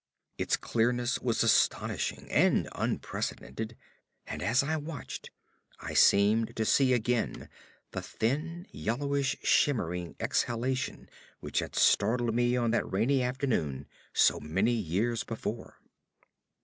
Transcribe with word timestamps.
Its 0.39 0.57
clearness 0.57 1.19
was 1.19 1.43
astonishing 1.43 2.25
and 2.31 2.67
unprecedented 2.73 3.77
and 4.25 4.41
as 4.41 4.63
I 4.63 4.75
watched 4.75 5.29
I 5.79 5.93
seemed 5.93 6.55
to 6.55 6.65
see 6.65 6.91
again 6.93 7.49
the 7.91 8.01
thin, 8.01 8.65
yellowish, 8.71 9.37
shimmering 9.43 10.15
exhalation 10.19 11.07
which 11.39 11.59
had 11.59 11.75
startled 11.75 12.33
me 12.33 12.57
on 12.57 12.71
that 12.71 12.91
rainy 12.91 13.21
afternoon 13.21 13.85
so 14.11 14.39
many 14.39 14.71
years 14.73 15.23
before. 15.23 15.77